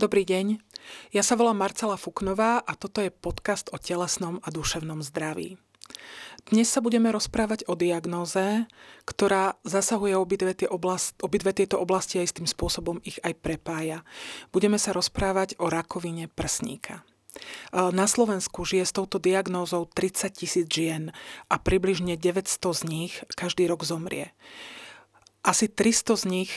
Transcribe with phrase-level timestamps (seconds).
[0.00, 0.56] Dobrý deň,
[1.12, 5.60] ja sa volám Marcela Fuknová a toto je podcast o telesnom a duševnom zdraví.
[6.48, 8.64] Dnes sa budeme rozprávať o diagnóze,
[9.04, 14.00] ktorá zasahuje obidve, tie oblast, obidve tieto oblasti a istým spôsobom ich aj prepája.
[14.56, 17.04] Budeme sa rozprávať o rakovine prsníka.
[17.76, 21.12] Na Slovensku žije s touto diagnózou 30 tisíc žien
[21.52, 24.32] a približne 900 z nich každý rok zomrie.
[25.44, 26.52] Asi 300 z nich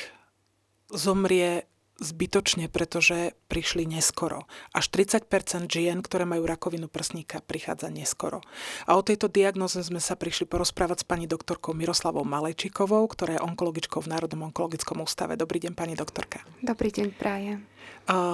[0.88, 1.68] zomrie
[2.04, 4.46] zbytočne, pretože prišli neskoro.
[4.76, 8.44] Až 30% žien, ktoré majú rakovinu prsníka, prichádza neskoro.
[8.86, 13.46] A o tejto diagnoze sme sa prišli porozprávať s pani doktorkou Miroslavou Malejčikovou, ktorá je
[13.48, 15.40] onkologičkou v Národnom onkologickom ústave.
[15.40, 16.44] Dobrý deň, pani doktorka.
[16.60, 17.73] Dobrý deň, prajem.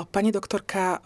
[0.10, 0.98] Pani doktorka,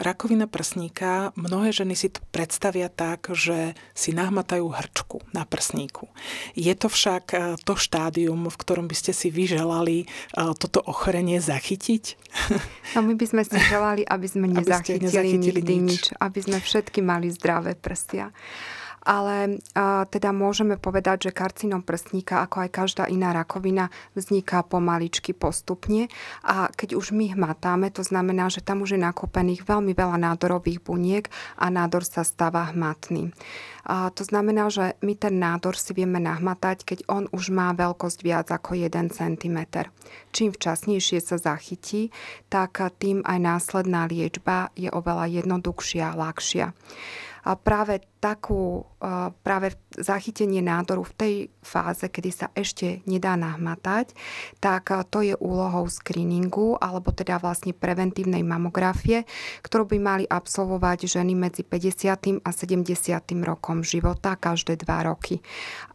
[0.00, 6.08] rakovina prsníka, mnohé ženy si to predstavia tak, že si nahmatajú hrčku na prsníku.
[6.56, 7.36] Je to však
[7.68, 10.08] to štádium, v ktorom by ste si vyželali
[10.56, 12.04] toto ochorenie zachytiť?
[12.96, 15.92] No my by sme si želali, aby sme nezachytili, aby nezachytili nikdy nič.
[15.92, 18.32] nič, aby sme všetky mali zdravé prstia
[19.08, 25.32] ale a, teda môžeme povedať, že karcinom prstníka, ako aj každá iná rakovina, vzniká pomaličky
[25.32, 26.12] postupne
[26.44, 30.84] a keď už my hmatáme, to znamená, že tam už je nakopených veľmi veľa nádorových
[30.84, 31.24] buniek
[31.56, 33.32] a nádor sa stáva hmatný.
[33.88, 38.18] A to znamená, že my ten nádor si vieme nahmatať, keď on už má veľkosť
[38.20, 39.58] viac ako 1 cm.
[40.36, 42.12] Čím včasnejšie sa zachytí,
[42.52, 46.76] tak tým aj následná liečba je oveľa jednoduchšia ľahšia.
[47.48, 48.82] A práve takú
[49.46, 54.10] práve zachytenie nádoru v tej fáze, kedy sa ešte nedá nahmatať,
[54.58, 59.22] tak to je úlohou screeningu alebo teda vlastne preventívnej mamografie,
[59.62, 62.42] ktorú by mali absolvovať ženy medzi 50.
[62.42, 62.90] a 70.
[63.46, 65.38] rokom života každé dva roky.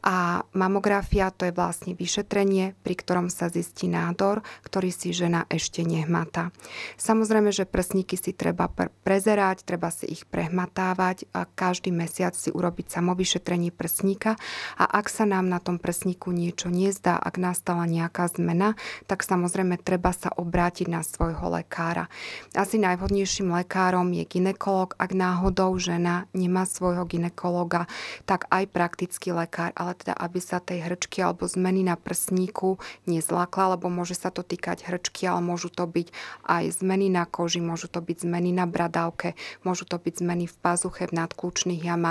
[0.04, 5.84] A mamografia to je vlastne vyšetrenie, pri ktorom sa zistí nádor, ktorý si žena ešte
[5.84, 6.56] nehmatá.
[6.96, 8.72] Samozrejme, že prsníky si treba
[9.04, 14.38] prezerať, treba si ich prehmatávať a každý mesiac si urobiť samovyšetrenie prsníka
[14.78, 18.78] a ak sa nám na tom prsníku niečo nezdá, ak nastala nejaká zmena,
[19.10, 22.08] tak samozrejme treba sa obrátiť na svojho lekára.
[22.54, 27.90] Asi najvhodnejším lekárom je ginekolog, ak náhodou žena nemá svojho ginekologa,
[28.30, 32.78] tak aj praktický lekár, ale teda aby sa tej hrčky alebo zmeny na prsníku
[33.10, 36.14] nezlákla, lebo môže sa to týkať hrčky, ale môžu to byť
[36.46, 39.34] aj zmeny na koži, môžu to byť zmeny na bradavke,
[39.66, 42.03] môžu to byť zmeny v pazuche, v nadklúčných jamách,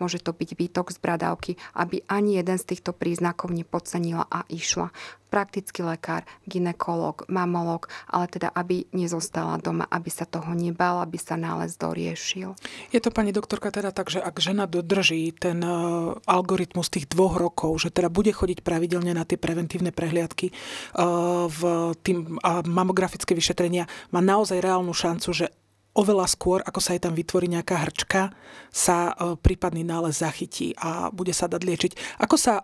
[0.00, 4.88] môže to byť výtok z bradavky, aby ani jeden z týchto príznakov nepodcenila a išla.
[5.28, 11.34] Praktický lekár, ginekolog, mamolog, ale teda aby nezostala doma, aby sa toho nebal, aby sa
[11.34, 12.54] nález doriešil.
[12.94, 17.34] Je to pani doktorka teda tak, že ak žena dodrží ten uh, algoritmus tých dvoch
[17.34, 21.60] rokov, že teda bude chodiť pravidelne na tie preventívne prehliadky uh, v
[22.06, 22.38] tým
[22.70, 25.50] mamografické vyšetrenia, má naozaj reálnu šancu, že
[25.94, 28.34] oveľa skôr, ako sa jej tam vytvorí nejaká hrčka,
[28.74, 31.92] sa e, prípadný nález zachytí a bude sa dať liečiť.
[32.18, 32.62] Ako sa e,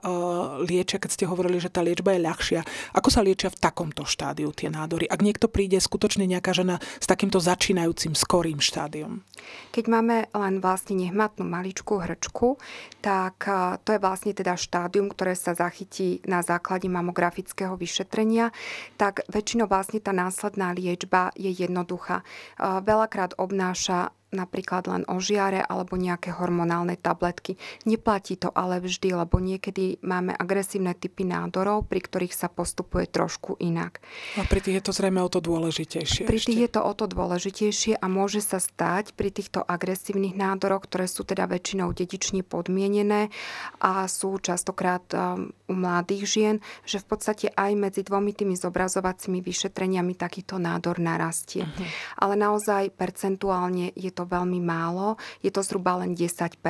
[0.67, 2.61] liečia, keď ste hovorili, že tá liečba je ľahšia,
[2.99, 5.07] ako sa liečia v takomto štádiu tie nádory?
[5.07, 9.23] Ak niekto príde skutočne nejaká žena s takýmto začínajúcim skorým štádiom?
[9.71, 12.59] Keď máme len vlastne nehmatnú maličkú hrčku,
[12.99, 18.51] tak e, to je vlastne teda štádium, ktoré sa zachytí na základe mamografického vyšetrenia,
[18.99, 22.27] tak väčšinou vlastne tá následná liečba je jednoduchá.
[22.59, 27.59] Veľakrát častokrát obnáša napríklad len ožiare alebo nejaké hormonálne tabletky.
[27.87, 33.59] Neplatí to ale vždy, lebo niekedy máme agresívne typy nádorov, pri ktorých sa postupuje trošku
[33.59, 33.99] inak.
[34.39, 36.31] A pri tých je to zrejme o to dôležitejšie.
[36.31, 40.87] Pri tých je to o to dôležitejšie a môže sa stať pri týchto agresívnych nádoroch,
[40.87, 43.35] ktoré sú teda väčšinou dedične podmienené
[43.83, 49.43] a sú častokrát um, u mladých žien, že v podstate aj medzi dvomi tými zobrazovacími
[49.43, 51.67] vyšetreniami takýto nádor narastie.
[51.67, 51.87] Uh-huh.
[52.19, 56.61] Ale naozaj percentuálne je to to veľmi málo, je to zhruba len 10%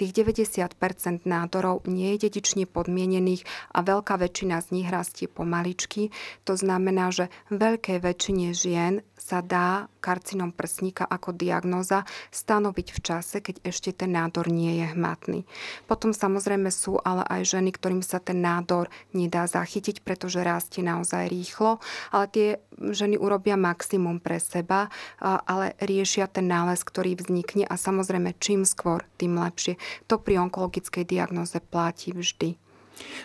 [0.00, 3.44] Tých 90 nádorov nie je dedične podmienených
[3.76, 6.08] a veľká väčšina z nich rastie pomaličky.
[6.48, 13.36] To znamená, že veľké väčšine žien sa dá karcinom prsníka ako diagnoza stanoviť v čase,
[13.44, 15.44] keď ešte ten nádor nie je hmatný.
[15.84, 21.28] Potom samozrejme sú ale aj ženy, ktorým sa ten nádor nedá zachytiť, pretože rastie naozaj
[21.28, 22.48] rýchlo, ale tie
[22.80, 24.88] ženy urobia maximum pre seba,
[25.20, 29.76] ale riešia ten nález, ktorý vznikne a samozrejme čím skôr, tým lepšie.
[30.08, 32.56] To pri onkologickej diagnoze platí vždy.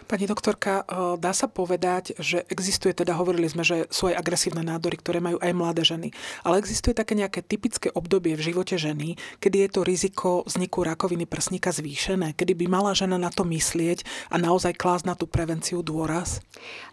[0.06, 4.62] Pani doktorka, eh, dá sa povedať, že existuje, teda hovorili sme, že sú aj agresívne
[4.62, 6.10] nádory, ktoré majú aj mladé ženy,
[6.46, 11.26] ale existuje také nejaké typické obdobie v živote ženy, kedy je to riziko vzniku rakoviny
[11.26, 15.82] prsníka zvýšené, kedy by mala žena na to myslieť a naozaj klásť na tú prevenciu
[15.82, 16.44] dôraz?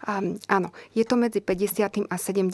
[0.03, 2.09] Um, áno, je to medzi 50.
[2.09, 2.51] a 70.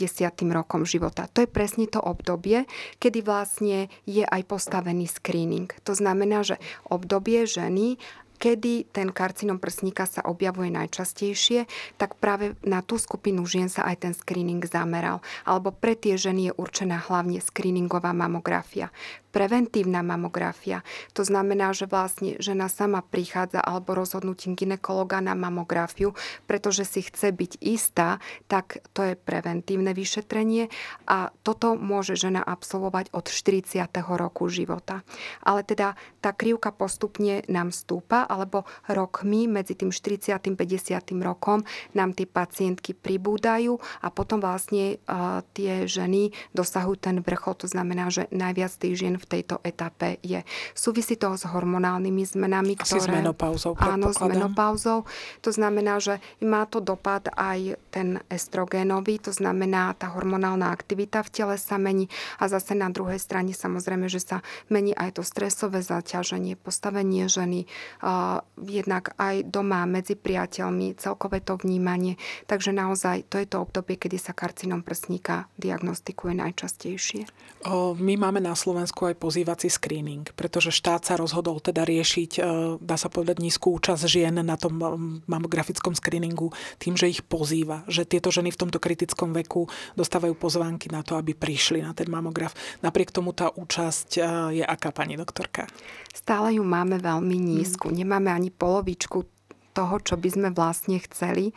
[0.53, 1.25] rokom života.
[1.33, 2.69] To je presne to obdobie,
[3.01, 5.69] kedy vlastne je aj postavený screening.
[5.85, 7.97] To znamená, že obdobie ženy
[8.39, 11.67] kedy ten karcinom prsníka sa objavuje najčastejšie,
[11.99, 15.19] tak práve na tú skupinu žien sa aj ten screening zameral.
[15.43, 18.89] Alebo pre tie ženy je určená hlavne screeningová mamografia
[19.29, 20.81] preventívna mamografia.
[21.13, 26.17] To znamená, že vlastne žena sama prichádza alebo rozhodnutím ginekologa na mamografiu,
[26.49, 28.17] pretože si chce byť istá,
[28.49, 30.73] tak to je preventívne vyšetrenie
[31.05, 33.85] a toto môže žena absolvovať od 40.
[34.17, 35.05] roku života.
[35.45, 40.33] Ale teda tá krivka postupne nám stúpa, alebo rokmi medzi tým 40.
[40.33, 41.13] a 50.
[41.21, 41.61] rokom
[41.93, 47.53] nám tie pacientky pribúdajú a potom vlastne uh, tie ženy dosahujú ten vrchol.
[47.61, 50.41] To znamená, že najviac tých žien v tejto etape je.
[50.71, 53.03] Súvisí to s hormonálnymi zmenami, Asi ktoré...
[53.03, 53.75] s menopauzou.
[53.75, 55.03] Áno, s menopauzou.
[55.43, 61.29] To znamená, že má to dopad aj ten estrogénový, to znamená, tá hormonálna aktivita v
[61.29, 62.07] tele sa mení
[62.39, 64.37] a zase na druhej strane samozrejme, že sa
[64.71, 67.67] mení aj to stresové zaťaženie, postavenie ženy,
[67.99, 72.15] uh, jednak aj doma, medzi priateľmi, celkové to vnímanie.
[72.45, 77.25] Takže naozaj to je to obdobie, kedy sa karcinom prsníka diagnostikuje najčastejšie.
[77.67, 82.41] O, my máme na Slovensku aj pozývací screening, pretože štát sa rozhodol teda riešiť, e,
[82.77, 84.85] dá sa povedať, nízku účasť žien na tom e,
[85.25, 87.81] mamografickom screeningu tým, že ich pozýva.
[87.89, 89.65] Že tieto ženy v tomto kritickom veku
[89.97, 92.53] dostávajú pozvánky na to, aby prišli na ten mamograf.
[92.85, 94.19] Napriek tomu tá účasť e,
[94.61, 95.65] je aká, pani doktorka?
[96.13, 97.89] Stále ju máme veľmi nízku.
[97.89, 99.38] Nemáme ani polovičku
[99.79, 101.55] toho, čo by sme vlastne chceli.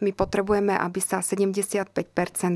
[0.00, 1.92] My potrebujeme, aby sa 75%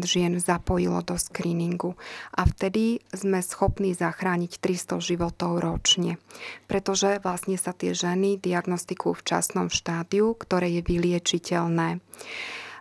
[0.09, 2.01] žien zapojilo do screeningu
[2.33, 6.17] a vtedy sme schopní zachrániť 300 životov ročne.
[6.65, 12.01] Pretože vlastne sa tie ženy diagnostikujú v časnom štádiu, ktoré je vyliečiteľné.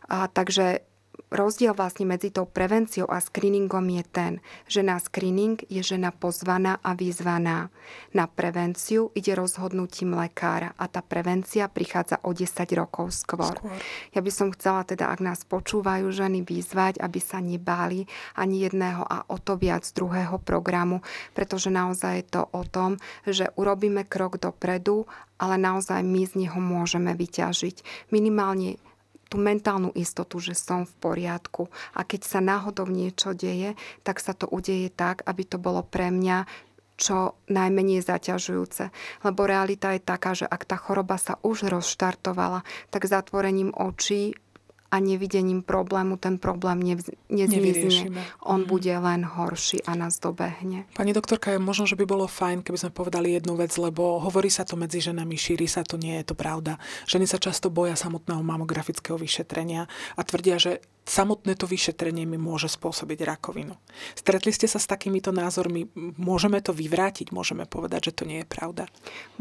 [0.08, 0.88] A takže
[1.32, 4.34] rozdiel vlastne medzi tou prevenciou a screeningom je ten,
[4.68, 7.72] že na screening je žena pozvaná a vyzvaná.
[8.12, 13.56] Na prevenciu ide rozhodnutím lekára a tá prevencia prichádza o 10 rokov skôr.
[13.56, 13.80] skôr.
[14.12, 18.06] Ja by som chcela teda, ak nás počúvajú ženy, vyzvať, aby sa nebáli
[18.36, 21.00] ani jedného a o to viac druhého programu,
[21.32, 25.08] pretože naozaj je to o tom, že urobíme krok dopredu,
[25.40, 28.12] ale naozaj my z neho môžeme vyťažiť.
[28.12, 28.78] Minimálne
[29.32, 31.72] tú mentálnu istotu, že som v poriadku.
[31.96, 36.12] A keď sa náhodou niečo deje, tak sa to udeje tak, aby to bolo pre
[36.12, 36.44] mňa
[37.00, 38.94] čo najmenej zaťažujúce.
[39.24, 42.62] Lebo realita je taká, že ak tá choroba sa už rozštartovala,
[42.94, 44.36] tak zatvorením očí
[44.92, 48.12] a nevidením problému ten problém nevz, nezmizne.
[48.44, 48.68] On mm.
[48.68, 50.84] bude len horší a nás dobehne.
[50.92, 54.68] Pani doktorka, možno, že by bolo fajn, keby sme povedali jednu vec, lebo hovorí sa
[54.68, 56.76] to medzi ženami, šíri sa to, nie je to pravda.
[57.08, 59.88] Ženy sa často boja samotného mamografického vyšetrenia
[60.20, 63.76] a tvrdia, že samotné to vyšetrenie mi môže spôsobiť rakovinu.
[64.14, 65.90] Stretli ste sa s takýmito názormi?
[66.18, 67.34] Môžeme to vyvrátiť?
[67.34, 68.88] Môžeme povedať, že to nie je pravda?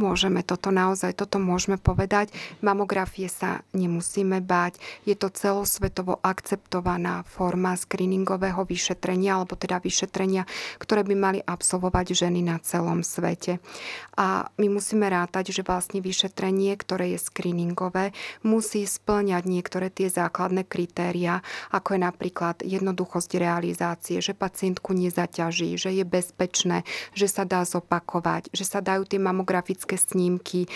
[0.00, 2.32] Môžeme toto naozaj, toto môžeme povedať.
[2.64, 4.80] Mamografie sa nemusíme báť.
[5.04, 10.48] Je to celosvetovo akceptovaná forma screeningového vyšetrenia, alebo teda vyšetrenia,
[10.80, 13.60] ktoré by mali absolvovať ženy na celom svete.
[14.16, 20.66] A my musíme rátať, že vlastne vyšetrenie, ktoré je screeningové, musí splňať niektoré tie základné
[20.66, 26.82] kritéria, ako je napríklad jednoduchosť realizácie, že pacientku nezaťaží, že je bezpečné,
[27.14, 30.66] že sa dá zopakovať, že sa dajú tie mamografické snímky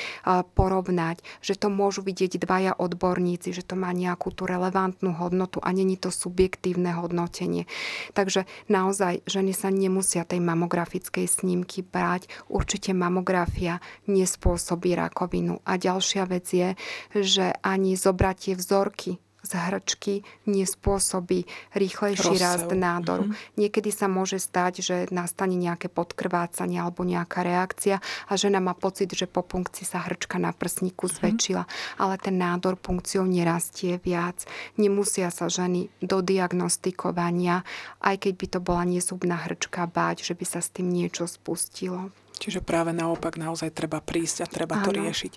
[0.54, 5.72] porovnať, že to môžu vidieť dvaja odborníci, že to má nejakú tú relevantnú hodnotu a
[5.72, 7.64] není to subjektívne hodnotenie.
[8.12, 12.28] Takže naozaj ženy sa nemusia tej mamografickej snímky brať.
[12.52, 15.64] Určite mamografia nespôsobí rakovinu.
[15.64, 16.76] A ďalšia vec je,
[17.14, 20.14] že ani zobratie vzorky z hrčky
[20.48, 21.44] nespôsobí
[21.76, 23.28] rýchlejší rast nádoru.
[23.30, 23.60] Mm-hmm.
[23.60, 29.12] Niekedy sa môže stať, že nastane nejaké podkrvácanie alebo nejaká reakcia a žena má pocit,
[29.12, 31.18] že po punkcii sa hrčka na prsníku mm-hmm.
[31.20, 31.64] zväčšila,
[32.00, 34.48] ale ten nádor punkciou nerastie viac.
[34.80, 37.62] Nemusia sa ženy do diagnostikovania,
[38.00, 42.08] aj keď by to bola nezubná hrčka, báť, že by sa s tým niečo spustilo.
[42.34, 44.84] Čiže práve naopak naozaj treba prísť a treba Áno.
[44.86, 45.32] to riešiť.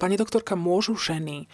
[0.00, 1.44] Pani doktorka, môžu ženy,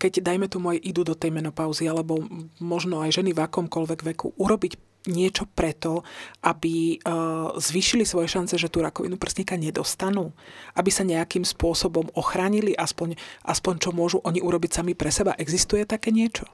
[0.00, 2.24] keď dajme tu môj idú do tej menopauzy, alebo
[2.56, 6.04] možno aj ženy v akomkoľvek veku, urobiť niečo preto,
[6.40, 10.32] aby uh, zvýšili svoje šance, že tú rakovinu prsníka nedostanú?
[10.72, 15.36] Aby sa nejakým spôsobom ochránili, aspoň, aspoň čo môžu oni urobiť sami pre seba?
[15.36, 16.48] Existuje také niečo?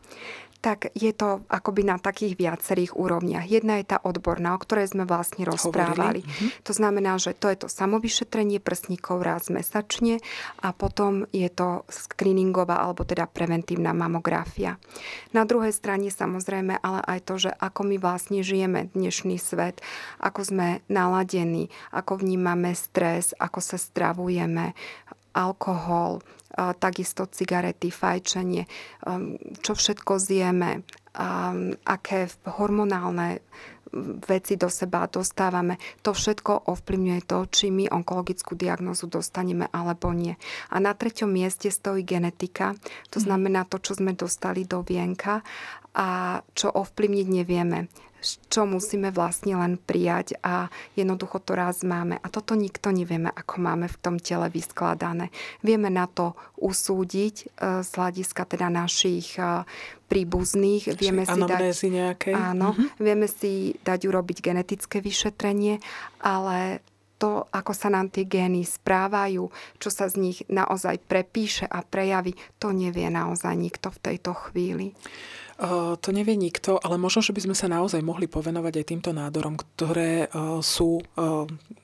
[0.60, 3.48] tak je to akoby na takých viacerých úrovniach.
[3.48, 6.20] Jedna je tá odborná, o ktorej sme vlastne rozprávali.
[6.20, 6.48] Mm-hmm.
[6.68, 10.20] To znamená, že to je to samovyšetrenie prsníkov raz mesačne
[10.60, 14.76] a potom je to screeningová alebo teda preventívna mamografia.
[15.32, 19.80] Na druhej strane samozrejme ale aj to, že ako my vlastne žijeme dnešný svet,
[20.20, 24.74] ako sme naladení, ako vnímame stres, ako sa stravujeme,
[25.34, 26.20] alkohol,
[26.78, 28.66] takisto cigarety, fajčenie,
[29.06, 30.82] um, čo všetko zjeme,
[31.14, 33.38] um, aké hormonálne
[34.26, 35.78] veci do seba dostávame.
[36.06, 40.38] To všetko ovplyvňuje to, či my onkologickú diagnozu dostaneme alebo nie.
[40.70, 42.78] A na treťom mieste stojí genetika,
[43.10, 43.24] to mhm.
[43.26, 45.42] znamená to, čo sme dostali do vienka
[45.90, 47.90] a čo ovplyvniť nevieme
[48.22, 52.20] čo musíme vlastne len prijať a jednoducho to raz máme.
[52.20, 55.32] A toto nikto nevieme, ako máme v tom tele vyskladané.
[55.64, 57.44] Vieme na to usúdiť e,
[57.80, 59.64] z hľadiska teda našich e,
[60.12, 60.92] príbuzných.
[61.00, 62.30] Vieme si dať, nejaké.
[62.36, 62.88] Áno, uh-huh.
[63.00, 65.80] vieme si dať urobiť genetické vyšetrenie,
[66.20, 66.84] ale
[67.20, 72.32] to, ako sa nám tie gény správajú, čo sa z nich naozaj prepíše a prejaví,
[72.56, 74.96] to nevie naozaj nikto v tejto chvíli.
[75.60, 79.60] To nevie nikto, ale možno, že by sme sa naozaj mohli povenovať aj týmto nádorom,
[79.60, 80.32] ktoré
[80.64, 81.04] sú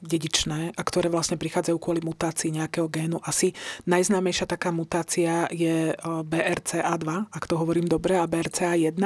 [0.01, 3.21] dedičné a ktoré vlastne prichádzajú kvôli mutácii nejakého génu.
[3.21, 3.53] Asi
[3.85, 8.97] najznámejšia taká mutácia je BRCA2, ak to hovorím dobre, a BRCA1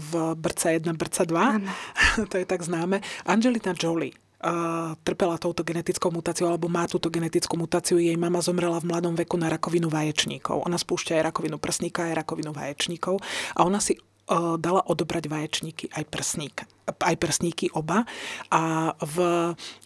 [0.00, 1.36] v BRCA1, BRCA2.
[2.32, 3.04] to je tak známe.
[3.28, 4.25] Angelina Jolie
[5.02, 7.96] trpela touto genetickou mutáciou alebo má túto genetickú mutáciu.
[7.96, 10.64] Jej mama zomrela v mladom veku na rakovinu vaječníkov.
[10.68, 13.20] Ona spúšťa aj rakovinu prsníka, aj rakovinu vaječníkov
[13.56, 13.96] a ona si
[14.58, 16.56] dala odobrať vaječníky aj prsník
[16.86, 18.06] aj prsníky oba.
[18.50, 19.16] A v,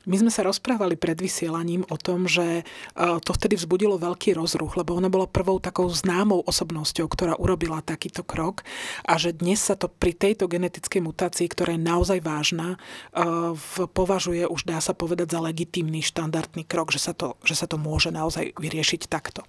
[0.05, 2.63] my sme sa rozprávali pred vysielaním o tom, že e,
[3.25, 8.21] to vtedy vzbudilo veľký rozruch, lebo ona bola prvou takou známou osobnosťou, ktorá urobila takýto
[8.21, 8.63] krok
[9.09, 12.77] a že dnes sa to pri tejto genetickej mutácii, ktorá je naozaj vážna,
[13.17, 13.57] e,
[13.91, 17.81] považuje už dá sa povedať za legitímny štandardný krok, že sa to, že sa to
[17.81, 19.45] môže naozaj vyriešiť takto.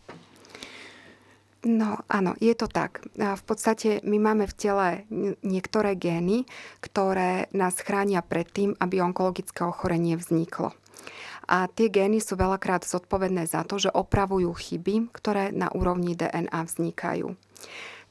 [1.61, 3.05] No áno, je to tak.
[3.13, 4.87] V podstate my máme v tele
[5.45, 6.49] niektoré gény,
[6.81, 10.73] ktoré nás chránia pred tým, aby onkologické ochorenie vzniklo.
[11.45, 16.49] A tie gény sú veľakrát zodpovedné za to, že opravujú chyby, ktoré na úrovni DNA
[16.49, 17.37] vznikajú.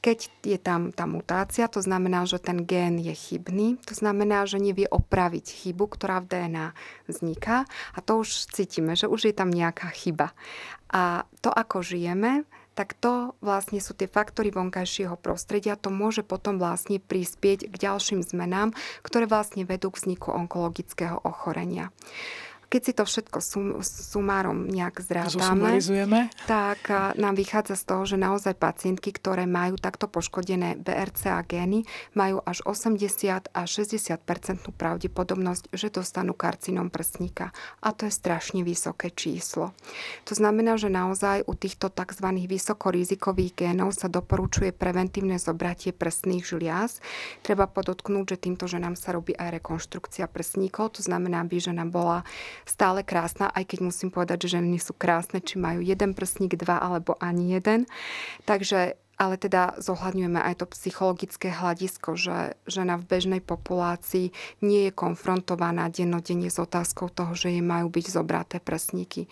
[0.01, 4.57] Keď je tam tá mutácia, to znamená, že ten gén je chybný, to znamená, že
[4.57, 6.67] nevie opraviť chybu, ktorá v DNA
[7.05, 10.33] vzniká a to už cítime, že už je tam nejaká chyba.
[10.89, 15.75] A to, ako žijeme, tak to vlastne sú tie faktory vonkajšieho prostredia.
[15.79, 18.71] To môže potom vlastne prispieť k ďalším zmenám,
[19.03, 21.91] ktoré vlastne vedú k vzniku onkologického ochorenia.
[22.71, 25.83] Keď si to všetko sum, sumárom nejak zrátame,
[26.47, 26.79] tak
[27.19, 31.83] nám vychádza z toho, že naozaj pacientky, ktoré majú takto poškodené BRCA gény,
[32.15, 34.23] majú až 80 až 60%
[34.71, 37.51] pravdepodobnosť, že dostanú karcinom prsníka.
[37.83, 39.75] A to je strašne vysoké číslo.
[40.31, 42.27] To znamená, že naozaj u týchto tzv.
[42.47, 47.03] vysokorizikových génov sa doporučuje preventívne zobratie prsných žliaz.
[47.43, 52.23] Treba podotknúť, že týmto ženám sa robí aj rekonštrukcia prsníkov, to znamená, aby žena bola
[52.65, 56.81] stále krásna, aj keď musím povedať, že ženy sú krásne, či majú jeden prsník, dva
[56.81, 57.89] alebo ani jeden.
[58.45, 64.33] Takže ale teda zohľadňujeme aj to psychologické hľadisko, že žena v bežnej populácii
[64.65, 69.29] nie je konfrontovaná dennodenne s otázkou toho, že jej majú byť zobraté prsníky.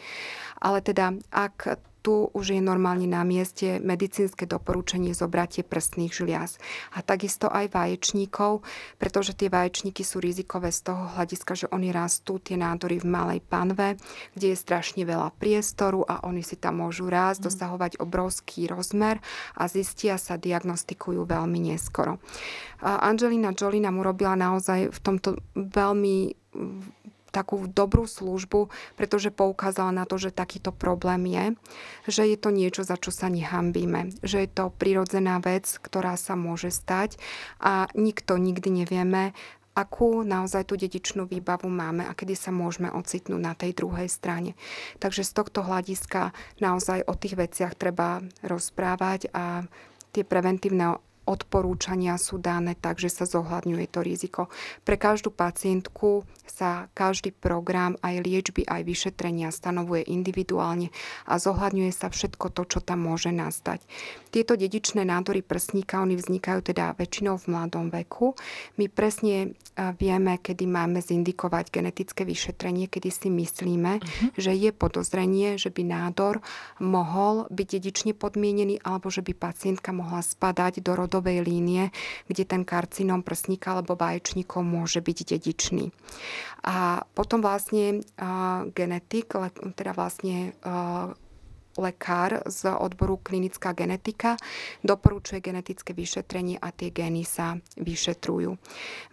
[0.62, 6.58] Ale teda, ak tu už je normálne na mieste medicínske doporučenie zobratie prstných žliaz.
[6.96, 8.64] A takisto aj vaječníkov,
[8.96, 13.40] pretože tie vaječníky sú rizikové z toho hľadiska, že oni rastú tie nádory v malej
[13.44, 14.00] panve,
[14.34, 17.46] kde je strašne veľa priestoru a oni si tam môžu rásť, mm.
[17.52, 19.20] dosahovať obrovský rozmer
[19.60, 22.24] a zistia sa, diagnostikujú veľmi neskoro.
[22.80, 26.32] Angelina Jolie nám urobila naozaj v tomto veľmi
[27.30, 31.46] takú dobrú službu, pretože poukázala na to, že takýto problém je,
[32.10, 36.34] že je to niečo, za čo sa nehambíme, že je to prirodzená vec, ktorá sa
[36.34, 37.22] môže stať
[37.62, 39.34] a nikto nikdy nevieme,
[39.78, 44.60] akú naozaj tú dedičnú výbavu máme a kedy sa môžeme ocitnúť na tej druhej strane.
[45.00, 49.64] Takže z tohto hľadiska naozaj o tých veciach treba rozprávať a
[50.12, 54.42] tie preventívne odporúčania sú dané, takže sa zohľadňuje to riziko.
[54.82, 60.90] Pre každú pacientku sa každý program aj liečby, aj vyšetrenia stanovuje individuálne
[61.30, 63.86] a zohľadňuje sa všetko to, čo tam môže nastať.
[64.34, 68.34] Tieto dedičné nádory prsníka, oni vznikajú teda väčšinou v mladom veku.
[68.82, 69.54] My presne
[69.96, 74.30] vieme, kedy máme zindikovať genetické vyšetrenie, kedy si myslíme, uh-huh.
[74.36, 76.42] že je podozrenie, že by nádor
[76.82, 81.84] mohol byť dedične podmienený alebo že by pacientka mohla spadať do rodovej línie,
[82.32, 85.92] kde ten karcinom prsníka alebo vaječníkov môže byť dedičný.
[86.64, 89.36] A potom vlastne uh, genetik,
[89.76, 91.12] teda vlastne uh,
[91.80, 94.36] lekár z odboru klinická genetika
[94.84, 98.60] doporučuje genetické vyšetrenie a tie gény sa vyšetrujú.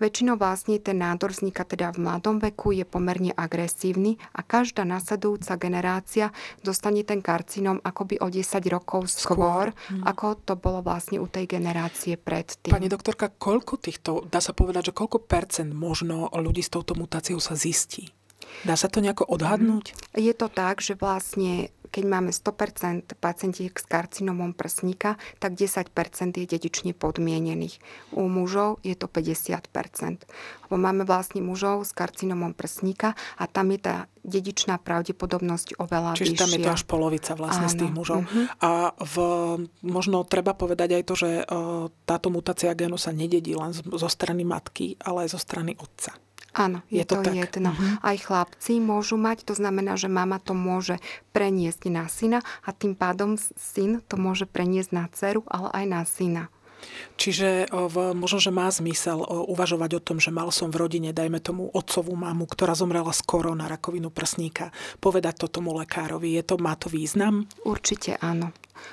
[0.03, 5.57] Väčšinou vlastne ten nádor vzniká teda v mladom veku, je pomerne agresívny a každá nasledujúca
[5.57, 9.67] generácia dostane ten karcinom akoby o 10 rokov skôr, skôr.
[9.93, 10.03] Hmm.
[10.03, 12.75] ako to bolo vlastne u tej generácie predtým.
[12.75, 17.39] Pani doktorka, koľko týchto, dá sa povedať, že koľko percent možno ľudí s touto mutáciou
[17.39, 18.11] sa zistí?
[18.65, 19.93] Dá sa to nejako odhadnúť?
[20.17, 25.93] Je to tak, že vlastne keď máme 100% pacientiek s karcinomom prsníka, tak 10%
[26.37, 27.79] je dedične podmienených.
[28.13, 30.27] U mužov je to 50%.
[30.67, 36.35] Lebo máme vlastne mužov s karcinomom prsníka a tam je tá dedičná pravdepodobnosť oveľa Čiže
[36.35, 36.43] vyššia.
[36.43, 37.73] tam je to až polovica vlastne Áno.
[37.73, 38.21] z tých mužov.
[38.27, 38.47] Uh-huh.
[38.59, 39.15] A v,
[39.87, 41.31] možno treba povedať aj to, že
[42.03, 46.19] táto mutácia génu sa nededí len zo strany matky, ale aj zo strany otca.
[46.57, 47.77] Áno, je, je to, to jedno.
[47.77, 48.01] Uh-huh.
[48.01, 50.97] Aj chlapci môžu mať, to znamená, že mama to môže
[51.37, 56.03] preniesť na syna a tým pádom syn to môže preniesť na dceru, ale aj na
[56.09, 56.45] syna.
[57.17, 61.41] Čiže v, možno, že má zmysel uvažovať o tom, že mal som v rodine, dajme
[61.41, 64.71] tomu otcovú mamu, ktorá zomrela skoro na rakovinu prsníka.
[65.01, 67.49] Povedať to tomu lekárovi, je to, má to význam?
[67.65, 68.53] Určite áno.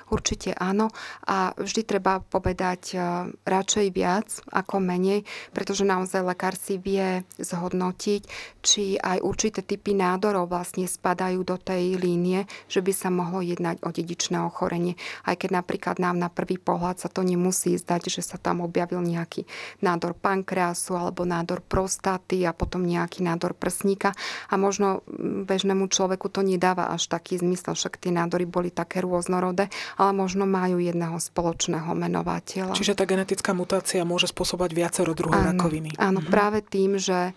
[0.09, 0.89] Určite áno.
[1.27, 2.97] A vždy treba povedať e,
[3.43, 8.21] radšej viac ako menej, pretože naozaj lekár si vie zhodnotiť,
[8.63, 13.83] či aj určité typy nádorov vlastne spadajú do tej línie, že by sa mohlo jednať
[13.83, 14.95] o dedičné ochorenie.
[15.27, 19.03] Aj keď napríklad nám na prvý pohľad sa to nemusí zdať, že sa tam objavil
[19.03, 19.43] nejaký
[19.83, 24.15] nádor pankreasu alebo nádor prostaty a potom nejaký nádor prsníka.
[24.47, 25.01] A možno
[25.43, 30.43] bežnému človeku to nedáva až taký zmysel, však tie nádory boli také rôznorodé ale možno
[30.43, 32.73] majú jedného spoločného menovateľa.
[32.77, 35.95] Čiže tá genetická mutácia môže spôsobovať viacero druhov áno, rakoviny.
[35.99, 36.29] Áno, mhm.
[36.29, 37.33] práve tým, že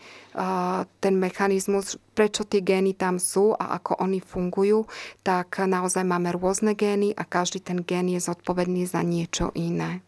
[1.00, 4.84] ten mechanizmus, prečo tie gény tam sú a ako oni fungujú,
[5.24, 10.04] tak naozaj máme rôzne gény a každý ten gén je zodpovedný za niečo iné.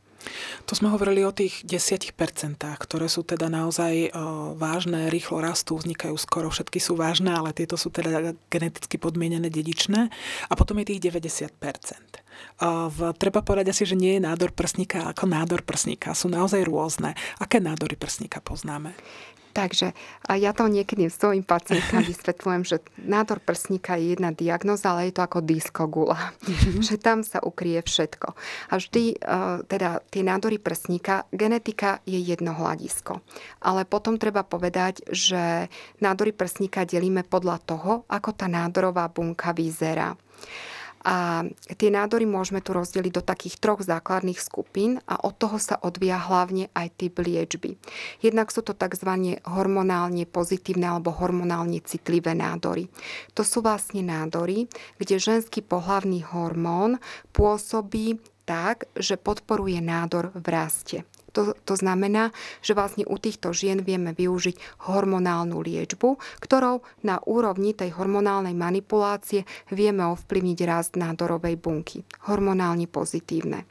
[0.68, 2.12] To sme hovorili o tých 10%,
[2.60, 4.12] ktoré sú teda naozaj
[4.56, 10.12] vážne, rýchlo rastú, vznikajú skoro, všetky sú vážne, ale tieto sú teda geneticky podmienené dedičné.
[10.48, 11.50] A potom je tých 90%.
[12.58, 16.14] V, treba povedať asi, že nie je nádor prsníka ako nádor prsníka.
[16.14, 17.18] Sú naozaj rôzne.
[17.42, 18.94] Aké nádory prsníka poznáme?
[19.52, 19.96] Takže
[20.28, 25.14] a ja to niekedy svojim pacientkám vysvetľujem, že nádor prsníka je jedna diagnoza, ale je
[25.18, 26.36] to ako diskogula.
[26.48, 26.82] Mm-hmm.
[26.84, 28.34] že tam sa ukrie všetko.
[28.70, 33.20] A vždy, e, teda tie nádory prsníka, genetika je jedno hľadisko.
[33.64, 35.68] Ale potom treba povedať, že
[36.00, 40.14] nádory prsníka delíme podľa toho, ako tá nádorová bunka vyzerá.
[41.08, 41.40] A
[41.80, 46.20] tie nádory môžeme tu rozdeliť do takých troch základných skupín a od toho sa odvíja
[46.20, 47.80] hlavne aj typ liečby.
[48.20, 49.40] Jednak sú to tzv.
[49.48, 52.92] hormonálne pozitívne alebo hormonálne citlivé nádory.
[53.32, 54.68] To sú vlastne nádory,
[55.00, 57.00] kde ženský pohlavný hormón
[57.32, 60.98] pôsobí tak, že podporuje nádor v raste.
[61.36, 62.32] To, to znamená,
[62.64, 69.44] že vlastne u týchto žien vieme využiť hormonálnu liečbu, ktorou na úrovni tej hormonálnej manipulácie
[69.68, 72.02] vieme ovplyvniť rast nádorovej bunky.
[72.26, 73.68] Hormonálne pozitívne.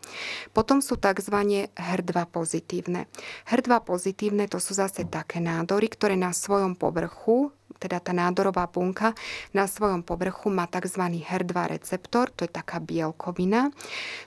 [0.54, 1.36] Potom sú tzv.
[1.74, 3.10] HER2 pozitívne.
[3.50, 9.14] HER2 pozitívne to sú zase také nádory, ktoré na svojom povrchu teda tá nádorová bunka
[9.54, 11.02] na svojom povrchu má tzv.
[11.24, 13.70] HER2 receptor, to je taká bielkovina,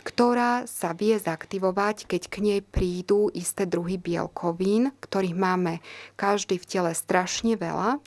[0.03, 5.83] ktorá sa vie zaktivovať, keď k nej prídu isté druhy bielkovín, ktorých máme
[6.15, 7.99] každý v tele strašne veľa,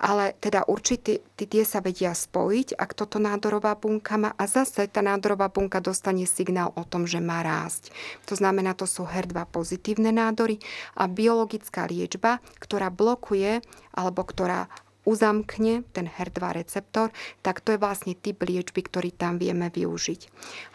[0.00, 5.00] ale teda určite tie sa vedia spojiť, ak toto nádorová bunka má a zase tá
[5.00, 7.92] nádorová bunka dostane signál o tom, že má rásť.
[8.28, 10.60] To znamená, to sú HER2 pozitívne nádory
[10.96, 13.60] a biologická liečba, ktorá blokuje
[13.94, 14.68] alebo ktorá
[15.08, 17.08] uzamkne ten HER2 receptor,
[17.40, 20.20] tak to je vlastne typ liečby, ktorý tam vieme využiť.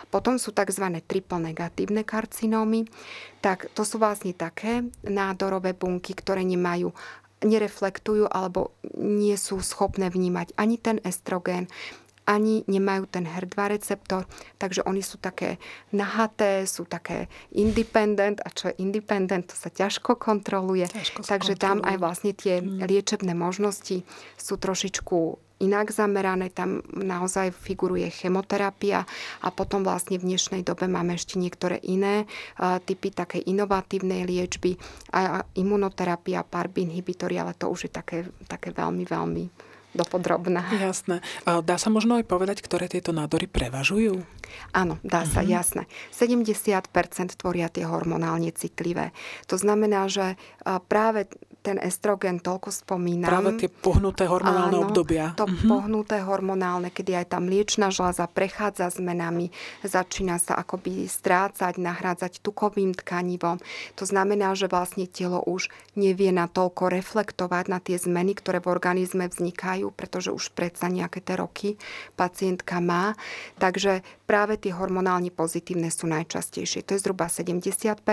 [0.01, 0.85] A potom sú tzv.
[1.05, 2.89] triple negatívne karcinómy,
[3.41, 6.89] tak to sú vlastne také nádorové bunky, ktoré nemajú
[7.45, 11.69] nereflektujú alebo nie sú schopné vnímať ani ten estrogén,
[12.25, 14.25] ani nemajú ten HER2 receptor,
[14.57, 15.61] takže oni sú také
[15.93, 18.41] nahaté, sú také independent.
[18.41, 20.89] A čo je independent, to sa ťažko kontroluje.
[20.89, 22.81] Ťažko takže tam aj vlastne tie mm.
[22.81, 24.01] liečebné možnosti
[24.35, 29.07] sú trošičku inak zamerané, tam naozaj figuruje chemoterapia.
[29.39, 32.27] A potom vlastne v dnešnej dobe máme ešte niektoré iné
[32.59, 34.75] typy takej inovatívnej liečby.
[35.15, 38.17] A imunoterapia, PARP inhibitory, ale to už je také,
[38.49, 39.43] také veľmi, veľmi
[39.95, 40.67] dopodrobná.
[40.75, 41.23] Jasné.
[41.47, 44.21] Dá sa možno aj povedať, ktoré tieto nádory prevažujú?
[44.75, 45.55] Áno, dá sa, uh-huh.
[45.55, 45.84] jasné.
[46.12, 46.91] 70%
[47.39, 49.15] tvoria tie hormonálne citlivé.
[49.47, 50.36] To znamená, že
[50.91, 51.31] práve
[51.65, 53.25] ten estrogen toľko spomínam.
[53.25, 55.34] Práve tie pohnuté hormonálne áno, obdobia.
[55.34, 55.65] to uh-huh.
[55.65, 59.49] pohnuté hormonálne, kedy aj tá mliečna žľaza prechádza zmenami,
[59.82, 63.58] začína sa akoby strácať, nahrádzať tukovým tkanivom.
[63.97, 69.25] To znamená, že vlastne telo už nevie natoľko reflektovať na tie zmeny, ktoré v organizme
[69.25, 71.69] vznikajú, pretože už predsa nejaké tie roky
[72.13, 73.17] pacientka má.
[73.58, 76.84] Takže práve tie hormonálne pozitívne sú najčastejšie.
[76.86, 78.04] To je zhruba 70%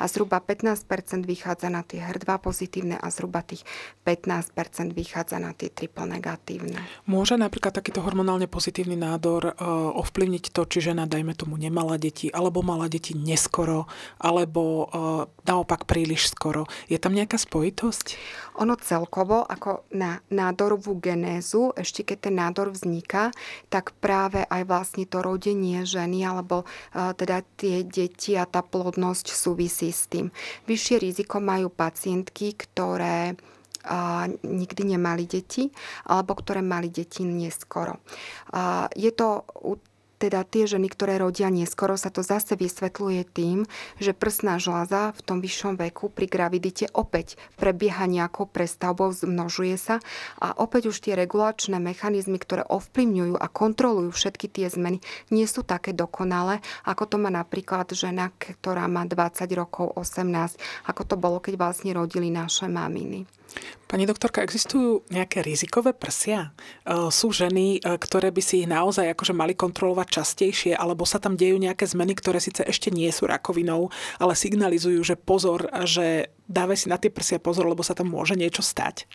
[0.00, 3.62] a zhruba 15% vychádza na tie HER2 pozitívne pozitívne a zhruba tých
[4.08, 6.80] 15% vychádza na tie triple negatívne.
[7.04, 12.32] Môže napríklad takýto hormonálne pozitívny nádor uh, ovplyvniť to, či žena, dajme tomu, nemala deti,
[12.32, 13.84] alebo mala deti neskoro,
[14.16, 14.88] alebo uh,
[15.44, 16.64] naopak príliš skoro.
[16.88, 18.16] Je tam nejaká spojitosť?
[18.64, 23.32] Ono celkovo, ako na nádorovú genézu, ešte keď ten nádor vzniká,
[23.68, 29.32] tak práve aj vlastne to rodenie ženy, alebo uh, teda tie deti a tá plodnosť
[29.32, 30.32] súvisí s tým.
[30.64, 33.34] Vyššie riziko majú pacientky, ktoré
[34.44, 35.64] nikdy nemali deti,
[36.12, 38.04] alebo ktoré mali deti neskoro.
[38.92, 39.48] Je to
[40.20, 43.64] teda tie ženy, ktoré rodia neskoro, sa to zase vysvetľuje tým,
[43.96, 49.96] že prsná žľaza v tom vyššom veku pri gravidite opäť prebieha nejakou prestavbou, zmnožuje sa
[50.36, 55.00] a opäť už tie regulačné mechanizmy, ktoré ovplyvňujú a kontrolujú všetky tie zmeny,
[55.32, 61.02] nie sú také dokonalé, ako to má napríklad žena, ktorá má 20 rokov, 18, ako
[61.08, 63.39] to bolo, keď vlastne rodili naše maminy.
[63.90, 66.54] Pani doktorka, existujú nejaké rizikové prsia?
[66.86, 71.18] E, sú ženy, e, ktoré by si ich naozaj akože mali kontrolovať častejšie, alebo sa
[71.18, 73.90] tam dejú nejaké zmeny, ktoré síce ešte nie sú rakovinou,
[74.22, 78.38] ale signalizujú, že pozor, že dávaj si na tie prsia pozor, lebo sa tam môže
[78.38, 79.10] niečo stať?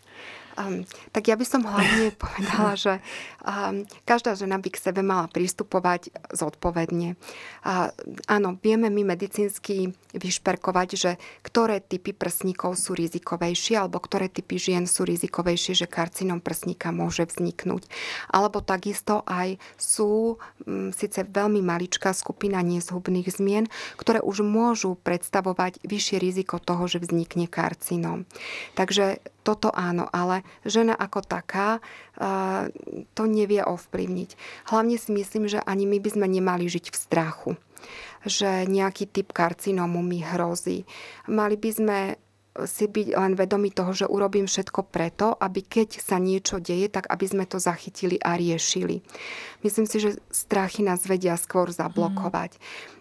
[0.56, 3.04] Um, tak ja by som hlavne povedala, že
[3.44, 7.20] um, každá žena by k sebe mala pristupovať zodpovedne.
[7.68, 7.92] Uh,
[8.32, 11.12] áno, vieme my medicínsky vyšperkovať, že
[11.44, 17.28] ktoré typy prsníkov sú rizikovejšie alebo ktoré typy žien sú rizikovejšie, že karcinom prsníka môže
[17.28, 17.84] vzniknúť.
[18.32, 23.68] Alebo takisto aj sú um, síce veľmi maličká skupina nezhubných zmien,
[24.00, 28.24] ktoré už môžu predstavovať vyššie riziko toho, že vznikne karcinom.
[28.80, 31.78] Takže toto áno, ale žena ako taká
[33.14, 34.30] to nevie ovplyvniť.
[34.74, 37.52] Hlavne si myslím, že ani my by sme nemali žiť v strachu
[38.26, 40.84] že nejaký typ karcinómu mi hrozí.
[41.30, 42.00] Mali by sme
[42.64, 47.12] si byť len vedomi toho, že urobím všetko preto, aby keď sa niečo deje, tak
[47.12, 49.04] aby sme to zachytili a riešili.
[49.60, 52.56] Myslím si, že strachy nás vedia skôr zablokovať.
[52.56, 52.95] Mm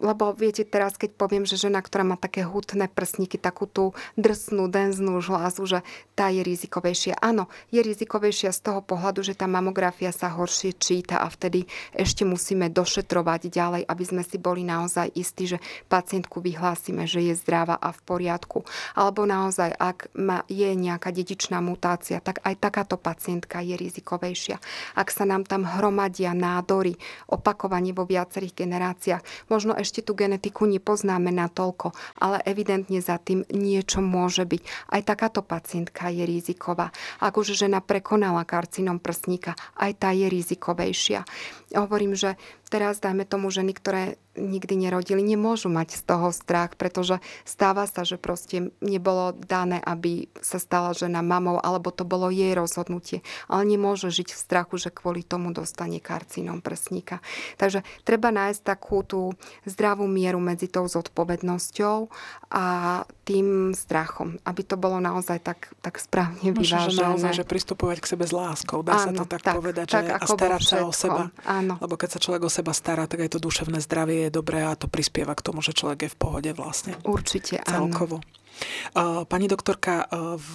[0.00, 4.70] lebo viete teraz, keď poviem, že žena, ktorá má také hutné prsníky, takú tú drsnú,
[4.70, 5.78] denznú žlázu, že
[6.14, 7.18] tá je rizikovejšia.
[7.18, 12.22] Áno, je rizikovejšia z toho pohľadu, že tá mamografia sa horšie číta a vtedy ešte
[12.22, 15.58] musíme došetrovať ďalej, aby sme si boli naozaj istí, že
[15.90, 18.62] pacientku vyhlásime, že je zdravá a v poriadku.
[18.94, 24.56] Alebo naozaj, ak má, je nejaká dedičná mutácia, tak aj takáto pacientka je rizikovejšia.
[24.94, 26.94] Ak sa nám tam hromadia nádory
[27.28, 34.04] opakovanie vo viacerých generáciách, Možno ešte tú genetiku nepoznáme natoľko, ale evidentne za tým niečo
[34.04, 34.62] môže byť.
[34.92, 36.92] Aj takáto pacientka je riziková.
[37.22, 41.24] Ak už žena prekonala karcinom prsníka, aj tá je rizikovejšia.
[41.78, 42.34] Hovorím, že
[42.66, 48.06] teraz dajme tomu ženy, ktoré nikdy nerodili, nemôžu mať z toho strach, pretože stáva sa,
[48.06, 53.26] že proste nebolo dané, aby sa stala žena mamou, alebo to bolo jej rozhodnutie.
[53.50, 57.18] Ale nemôže žiť v strachu, že kvôli tomu dostane karcinom prsníka.
[57.58, 59.34] Takže treba nájsť takú tú
[59.66, 62.06] zdravú mieru medzi tou zodpovednosťou
[62.54, 62.64] a
[63.26, 66.98] tým strachom, aby to bolo naozaj tak, tak správne vyvážené.
[66.98, 69.86] Možno, naozaj, že pristupovať k sebe s láskou, dá Áno, sa to tak, tak povedať,
[69.86, 71.30] tak, že a starať sa o seba.
[71.46, 71.78] Áno.
[71.78, 74.76] Lebo keď sa človek o seba stará, tak aj to duševné zdravie je dobré a
[74.76, 76.98] to prispieva k tomu, že človek je v pohode vlastne.
[77.06, 78.20] Určite, celkovo.
[78.92, 79.24] áno.
[79.24, 80.54] Pani doktorka, v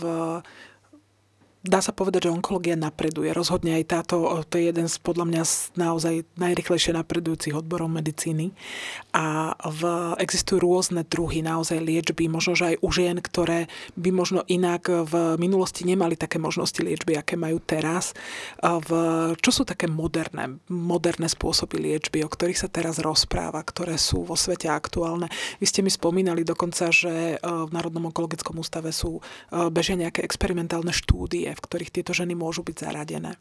[1.66, 3.34] dá sa povedať, že onkológia napreduje.
[3.34, 5.42] Rozhodne aj táto, to je jeden z podľa mňa
[5.74, 8.54] naozaj najrychlejšie napredujúcich odborov medicíny.
[9.18, 9.82] A v,
[10.22, 13.66] existujú rôzne druhy naozaj liečby, možno že aj u žien, ktoré
[13.98, 18.14] by možno inak v minulosti nemali také možnosti liečby, aké majú teraz.
[18.62, 18.90] V,
[19.42, 24.38] čo sú také moderné, moderné spôsoby liečby, o ktorých sa teraz rozpráva, ktoré sú vo
[24.38, 25.32] svete aktuálne?
[25.58, 29.18] Vy ste mi spomínali dokonca, že v Národnom onkologickom ústave sú
[29.74, 33.40] bežia nejaké experimentálne štúdie, v ktorých tieto ženy môžu byť zaradené.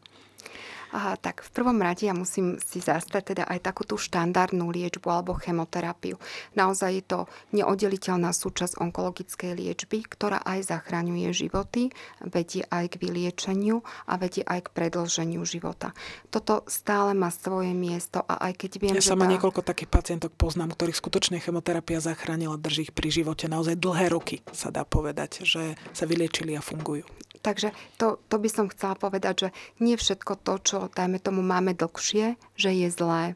[0.95, 5.03] Aha, tak v prvom rade ja musím si zastať teda aj takú tú štandardnú liečbu
[5.11, 6.15] alebo chemoterapiu.
[6.55, 7.19] Naozaj je to
[7.51, 11.91] neoddeliteľná súčasť onkologickej liečby, ktorá aj zachraňuje životy,
[12.23, 15.91] vedie aj k vyliečeniu a vedie aj k predlženiu života.
[16.31, 19.35] Toto stále má svoje miesto a aj keď viem, ja že sama tá...
[19.35, 24.47] niekoľko takých pacientok poznám, ktorých skutočne chemoterapia zachránila, drží ich pri živote naozaj dlhé roky,
[24.55, 27.03] sa dá povedať, že sa vyliečili a fungujú.
[27.45, 27.69] Takže
[28.01, 32.41] to, to by som chcela povedať, že nie všetko to, čo, dajme tomu, máme dlhšie,
[32.55, 33.35] že je zlé.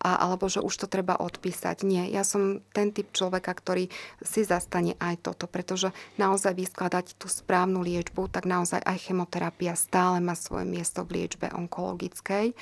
[0.00, 1.84] A, alebo že už to treba odpísať.
[1.84, 3.92] Nie, ja som ten typ človeka, ktorý
[4.24, 10.22] si zastane aj toto, pretože naozaj vyskladať tú správnu liečbu, tak naozaj aj chemoterapia stále
[10.24, 12.56] má svoje miesto v liečbe onkologickej.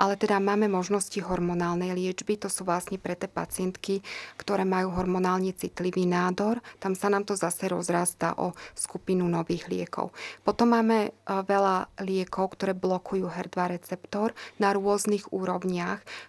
[0.00, 4.00] Ale teda máme možnosti hormonálnej liečby, to sú vlastne pre tie pacientky,
[4.40, 6.64] ktoré majú hormonálne citlivý nádor.
[6.80, 10.16] Tam sa nám to zase rozrastá o skupinu nových liekov.
[10.40, 15.47] Potom máme e, veľa liekov, ktoré blokujú HER2 receptor na rôznych úrovniach.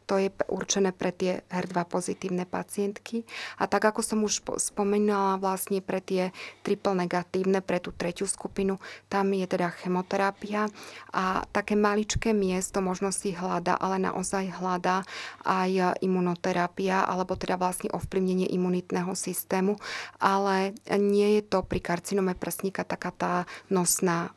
[0.09, 3.21] To je určené pre tie HER2 pozitívne pacientky.
[3.61, 6.33] A tak ako som už spomínala vlastne pre tie
[6.65, 10.65] triple negatívne, pre tú tretiu skupinu, tam je teda chemoterapia
[11.13, 15.05] a také maličké miesto možno si hľada, ale naozaj hľada
[15.45, 19.77] aj imunoterapia, alebo teda vlastne ovplyvnenie imunitného systému,
[20.17, 23.33] ale nie je to pri karcinome prsníka taká tá
[23.69, 24.31] nos jasná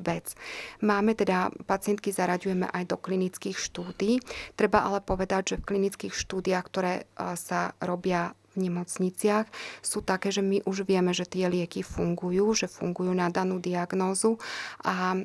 [0.00, 0.32] vec.
[0.80, 4.21] Máme teda, pacientky zaraďujeme aj do klinických štúdí.
[4.54, 6.94] Treba ale povedať, že v klinických štúdiách, ktoré
[7.34, 9.46] sa robia v nemocniciach
[9.80, 14.36] sú také, že my už vieme, že tie lieky fungujú, že fungujú na danú diagnózu
[14.84, 15.16] a,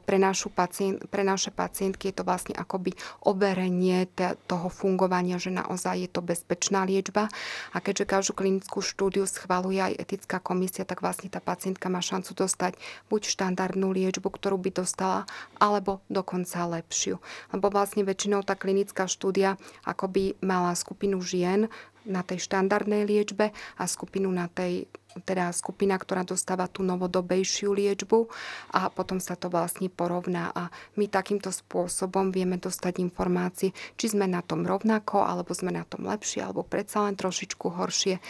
[0.00, 2.96] pre, našu pacient, pre naše pacientky je to vlastne akoby
[3.28, 7.28] overenie t- toho fungovania, že naozaj je to bezpečná liečba
[7.72, 12.32] a keďže každú klinickú štúdiu schvaluje aj etická komisia, tak vlastne tá pacientka má šancu
[12.32, 12.80] dostať
[13.12, 15.28] buď štandardnú liečbu, ktorú by dostala,
[15.60, 17.20] alebo dokonca lepšiu.
[17.52, 21.68] Lebo vlastne väčšinou tá klinická štúdia akoby mala skupinu žien,
[22.08, 24.86] na tej štandardnej liečbe a skupinu na tej
[25.20, 28.32] teda skupina, ktorá dostáva tú novodobejšiu liečbu
[28.72, 34.24] a potom sa to vlastne porovná a my takýmto spôsobom vieme dostať informácie, či sme
[34.24, 38.24] na tom rovnako, alebo sme na tom lepšie, alebo predsa len trošičku horšie.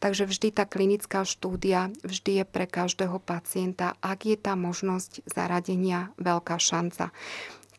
[0.00, 6.08] Takže vždy tá klinická štúdia, vždy je pre každého pacienta, ak je tá možnosť zaradenia,
[6.16, 7.12] veľká šanca.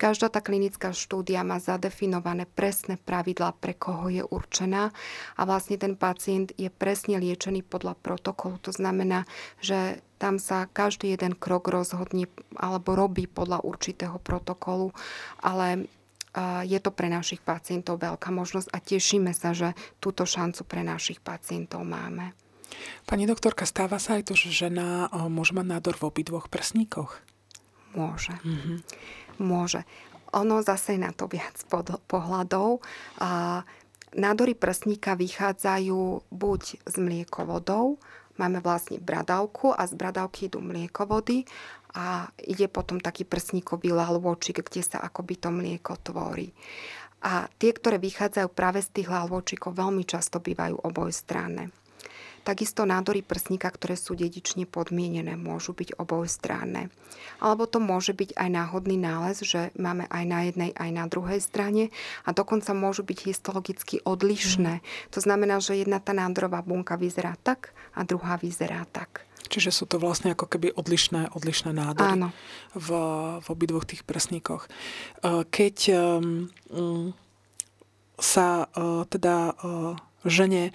[0.01, 4.89] Každá tá klinická štúdia má zadefinované presné pravidlá, pre koho je určená
[5.37, 8.57] a vlastne ten pacient je presne liečený podľa protokolu.
[8.65, 9.29] To znamená,
[9.61, 12.25] že tam sa každý jeden krok rozhodne
[12.57, 14.89] alebo robí podľa určitého protokolu,
[15.37, 15.85] ale
[16.65, 21.21] je to pre našich pacientov veľká možnosť a tešíme sa, že túto šancu pre našich
[21.21, 22.33] pacientov máme.
[23.05, 27.21] Pani doktorka, stáva sa aj to, že žena môže mať nádor v obidvoch prsníkoch?
[27.93, 28.33] Môže.
[28.41, 29.85] Mm-hmm môže.
[30.31, 31.59] Ono zase na to viac
[32.07, 32.79] pohľadov.
[33.19, 33.61] A
[34.15, 37.99] nádory prsníka vychádzajú buď z mliekovodov,
[38.39, 41.43] máme vlastne bradavku a z bradavky idú mliekovody
[41.91, 46.55] a ide potom taký prsníkový lalvočik, kde sa akoby to mlieko tvorí.
[47.21, 51.69] A tie, ktoré vychádzajú práve z tých lalvočikov, veľmi často bývajú obojstranné.
[52.41, 56.89] Takisto nádory prsníka, ktoré sú dedične podmienené, môžu byť obojstranné.
[57.37, 61.37] Alebo to môže byť aj náhodný nález, že máme aj na jednej, aj na druhej
[61.37, 61.93] strane
[62.25, 64.81] a dokonca môžu byť histologicky odlišné.
[65.13, 69.25] To znamená, že jedna tá nádorová bunka vyzerá tak a druhá vyzerá tak.
[69.51, 72.29] Čiže sú to vlastne ako keby odlišné, odlišné nádory Áno.
[72.71, 72.89] v,
[73.43, 74.71] v obidvoch tých prsníkoch.
[75.27, 76.47] Keď um,
[78.15, 80.71] sa uh, teda uh, žene e,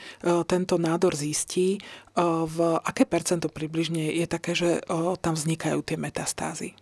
[0.47, 1.81] tento nádor zistí, e,
[2.23, 6.75] v aké percento približne je také, že e, tam vznikajú tie metastázy?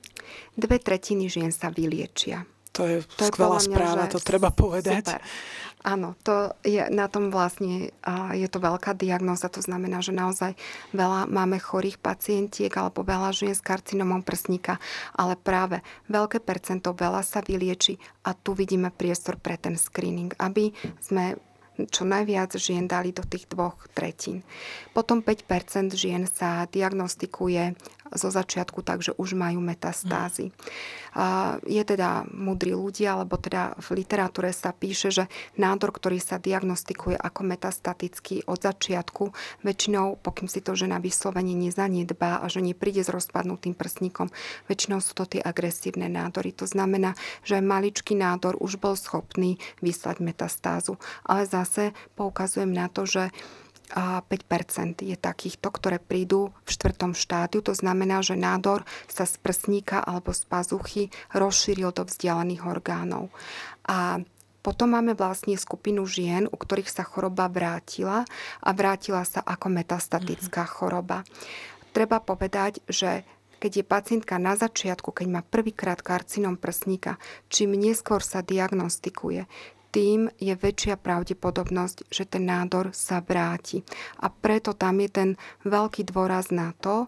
[0.57, 2.49] Dve tretiny žien sa vyliečia.
[2.75, 5.07] To je to skvelá je správa, to treba povedať.
[5.07, 5.23] Super.
[5.85, 7.93] Áno, to je na tom vlastne,
[8.33, 10.57] je to veľká diagnoza, to znamená, že naozaj
[10.97, 14.81] veľa máme chorých pacientiek alebo veľa žien s karcinomom prsníka,
[15.13, 20.73] ale práve veľké percento veľa sa vylieči a tu vidíme priestor pre ten screening, aby
[21.05, 21.37] sme
[21.91, 24.47] čo najviac žien dali do tých dvoch tretín.
[24.95, 27.75] Potom 5% žien sa diagnostikuje
[28.13, 30.53] zo začiatku, takže už majú metastázy.
[30.53, 31.63] Mm.
[31.63, 37.15] Je teda mudrí ľudia, alebo teda v literatúre sa píše, že nádor, ktorý sa diagnostikuje
[37.15, 39.31] ako metastatický od začiatku,
[39.63, 44.29] väčšinou, pokým si to žena vyslovene nezanedbá a že nepríde s rozpadnutým prsníkom,
[44.67, 46.51] väčšinou sú to tie agresívne nádory.
[46.59, 47.15] To znamená,
[47.47, 50.99] že maličký nádor už bol schopný vyslať metastázu.
[51.23, 53.31] Ale zase poukazujem na to, že
[53.93, 57.61] 5% je takýchto, ktoré prídu v štvrtom štádiu.
[57.63, 61.03] To znamená, že nádor sa z prsníka alebo z pazuchy
[61.37, 63.29] rozšíril do vzdialených orgánov.
[63.85, 64.25] A
[64.65, 68.25] potom máme vlastne skupinu žien, u ktorých sa choroba vrátila
[68.65, 70.77] a vrátila sa ako metastatická mm-hmm.
[70.81, 71.21] choroba.
[71.93, 73.29] Treba povedať, že
[73.61, 77.21] keď je pacientka na začiatku, keď má prvýkrát karcinom prsníka,
[77.53, 79.45] čím neskôr sa diagnostikuje,
[79.95, 83.87] tým je väčšia pravdepodobnosť, že ten nádor sa vráti.
[84.19, 85.31] A preto tam je ten
[85.63, 87.07] veľký dôraz na to,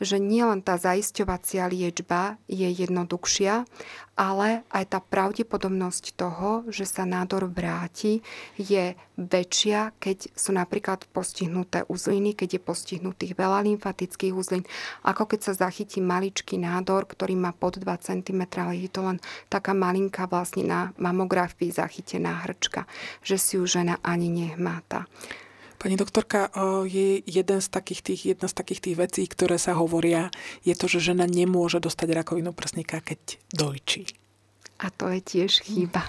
[0.00, 3.64] že nielen tá zaisťovacia liečba je jednoduchšia,
[4.16, 8.24] ale aj tá pravdepodobnosť toho, že sa nádor vráti,
[8.56, 14.64] je väčšia, keď sú napríklad postihnuté uzliny, keď je postihnutých veľa lymfatických uzlín,
[15.04, 19.20] ako keď sa zachytí maličký nádor, ktorý má pod 2 cm, ale je to len
[19.52, 22.88] taká malinká vlastne na mamografii zachytená hrčka,
[23.20, 25.04] že si ju žena ani nehmáta.
[25.78, 26.50] Pani doktorka,
[26.88, 30.32] je jeden z takých tých, jedna z takých tých vecí, ktoré sa hovoria,
[30.64, 34.25] je to, že žena nemôže dostať rakovinu prsníka, keď dojčí.
[34.76, 36.04] A to je tiež chyba.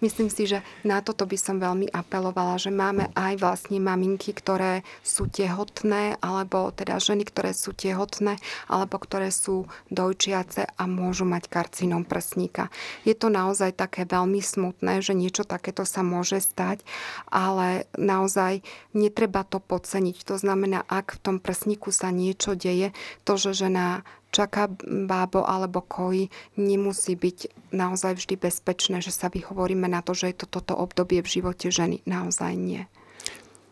[0.00, 4.80] Myslím si, že na toto by som veľmi apelovala, že máme aj vlastne maminky, ktoré
[5.04, 8.40] sú tehotné, alebo teda ženy, ktoré sú tehotné,
[8.72, 12.72] alebo ktoré sú dojčiace a môžu mať karcinom prsníka.
[13.04, 16.80] Je to naozaj také veľmi smutné, že niečo takéto sa môže stať,
[17.28, 18.64] ale naozaj
[18.96, 20.24] netreba to podceniť.
[20.24, 22.96] To znamená, ak v tom prsníku sa niečo deje,
[23.28, 26.28] to, že žena čaká bábo alebo koji,
[26.60, 31.24] nemusí byť naozaj vždy bezpečné, že sa vyhovoríme na to, že je to toto obdobie
[31.24, 32.04] v živote ženy.
[32.04, 32.84] Naozaj nie.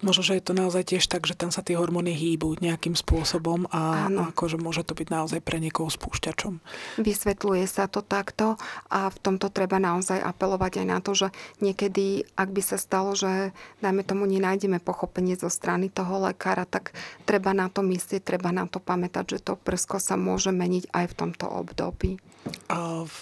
[0.05, 3.65] Možno, že je to naozaj tiež tak, že tam sa tie hormóny hýbu nejakým spôsobom
[3.73, 4.29] a Áno.
[4.29, 6.61] akože môže to byť naozaj pre niekoho spúšťačom.
[7.01, 8.61] Vysvetľuje sa to takto
[8.93, 11.29] a v tomto treba naozaj apelovať aj na to, že
[11.65, 16.93] niekedy, ak by sa stalo, že dajme tomu nenájdeme pochopenie zo strany toho lekára, tak
[17.25, 21.05] treba na to myslieť, treba na to pamätať, že to prsko sa môže meniť aj
[21.09, 22.21] v tomto období.
[22.69, 23.21] A v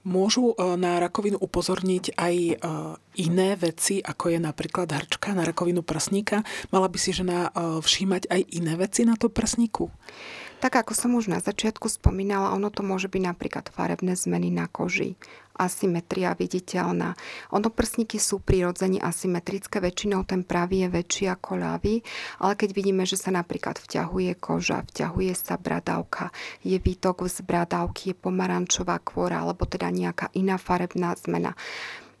[0.00, 2.54] Môžu e, na rakovinu upozorniť aj e,
[3.20, 6.40] iné veci, ako je napríklad hrčka na rakovinu prsníka?
[6.72, 9.92] Mala by si žena e, všímať aj iné veci na to prsníku?
[10.60, 14.68] Tak ako som už na začiatku spomínala, ono to môže byť napríklad farebné zmeny na
[14.68, 15.16] koži,
[15.60, 17.12] asymetria viditeľná.
[17.52, 22.00] Ono prsníky sú prirodzene asymetrické, väčšinou ten pravý je väčší ako ľavý,
[22.40, 26.32] ale keď vidíme, že sa napríklad vťahuje koža, vťahuje sa bradavka,
[26.64, 31.52] je výtok z bradavky, je pomarančová kvora, alebo teda nejaká iná farebná zmena,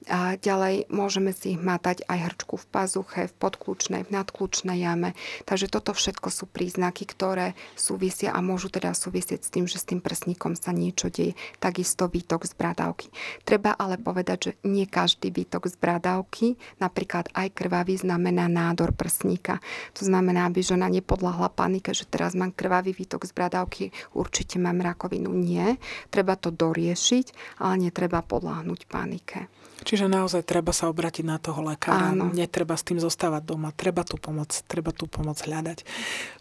[0.08, 5.12] a ďalej môžeme si ich matať aj hrčku v pazuche, v podkľúčnej, v nadkľúčnej jame.
[5.44, 9.84] Takže toto všetko sú príznaky, ktoré súvisia a môžu teda súvisieť s tým, že s
[9.84, 11.36] tým prsníkom sa niečo deje.
[11.60, 13.12] Takisto výtok z bradavky.
[13.44, 19.60] Treba ale povedať, že nie každý výtok z bradavky, napríklad aj krvavý, znamená nádor prsníka.
[20.00, 23.84] To znamená, aby žena nepodľahla panike, že teraz mám krvavý výtok z bradavky,
[24.16, 25.28] určite mám rakovinu.
[25.36, 25.76] Nie.
[26.08, 29.50] Treba to doriešiť, ale netreba podľahnúť panike.
[29.80, 32.12] Čiže naozaj treba sa obratiť na toho lekára.
[32.12, 32.28] Áno.
[32.32, 33.72] Netreba s tým zostávať doma.
[33.72, 35.84] Treba tú pomoc, treba tú pomoc hľadať.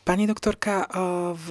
[0.03, 0.99] Pani doktorka, eh,
[1.33, 1.47] v,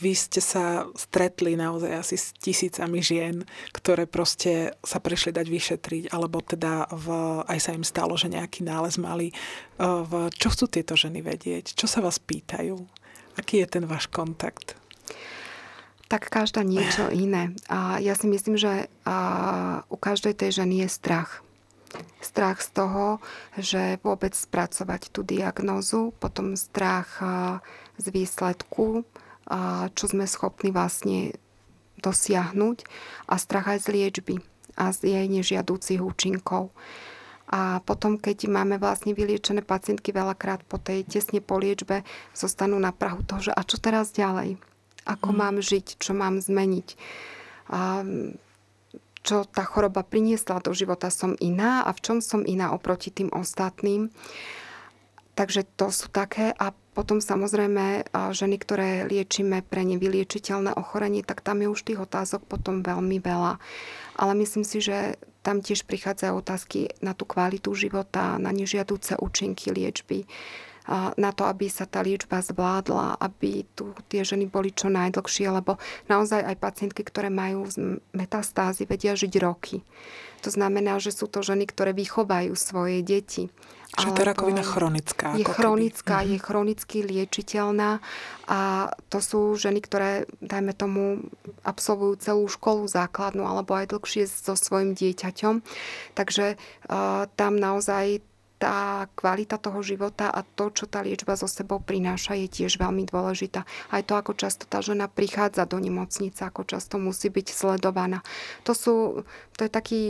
[0.00, 3.44] vy ste sa stretli naozaj asi s tisícami žien,
[3.76, 7.06] ktoré proste sa prišli dať vyšetriť, alebo teda v,
[7.46, 9.30] aj sa im stalo, že nejaký nález mali.
[9.30, 11.76] Eh, v, čo chcú tieto ženy vedieť?
[11.76, 12.80] Čo sa vás pýtajú?
[13.36, 14.76] Aký je ten váš kontakt?
[16.12, 17.56] Tak každá niečo iné.
[17.72, 18.92] A ja si myslím, že
[19.88, 21.40] u každej tej ženy je strach.
[22.20, 23.24] Strach z toho,
[23.56, 27.16] že vôbec spracovať tú diagnózu, potom strach
[27.96, 29.08] z výsledku,
[29.96, 31.32] čo sme schopní vlastne
[32.04, 32.84] dosiahnuť
[33.32, 34.36] a strach aj z liečby
[34.76, 36.76] a z jej nežiadúcich účinkov.
[37.52, 42.04] A potom, keď máme vlastne vyliečené pacientky veľakrát po tej tesne po liečbe,
[42.36, 44.60] zostanú na prahu toho, že a čo teraz ďalej?
[45.06, 45.36] Ako mm.
[45.36, 46.88] mám žiť, čo mám zmeniť.
[47.72, 48.06] A
[49.22, 53.30] čo tá choroba priniesla do života, som iná a v čom som iná oproti tým
[53.30, 54.10] ostatným.
[55.38, 61.64] Takže to sú také a potom samozrejme ženy, ktoré liečíme pre nevyliečiteľné ochorenie, tak tam
[61.64, 63.56] je už tých otázok potom veľmi veľa.
[64.20, 69.72] Ale myslím si, že tam tiež prichádzajú otázky na tú kvalitu života, na nežiadúce účinky
[69.72, 70.28] liečby
[70.90, 75.78] na to, aby sa tá liečba zvládla, aby tu tie ženy boli čo najdlhšie, lebo
[76.10, 77.66] naozaj aj pacientky, ktoré majú
[78.12, 79.86] metastázy, vedia žiť roky.
[80.42, 83.46] To znamená, že sú to ženy, ktoré vychovajú svoje deti.
[83.92, 85.36] Čiže to rakovina chronická.
[85.36, 86.30] Je chronická, keby.
[86.32, 86.44] je mhm.
[86.48, 88.00] chronicky liečiteľná
[88.48, 91.28] a to sú ženy, ktoré, dajme tomu,
[91.60, 95.60] absolvujú celú školu základnú alebo aj dlhšie so svojim dieťaťom.
[96.16, 98.24] Takže uh, tam naozaj
[98.62, 103.10] tá kvalita toho života a to, čo tá liečba so sebou prináša, je tiež veľmi
[103.10, 103.66] dôležitá.
[103.90, 108.22] Aj to, ako často tá žena prichádza do nemocnice, ako často musí byť sledovaná.
[108.62, 108.94] To, sú,
[109.58, 110.02] to je taký